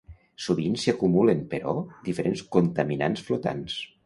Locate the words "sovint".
0.45-0.77